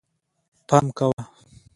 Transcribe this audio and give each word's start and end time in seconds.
پام 0.67 0.85
کوه 0.97 1.23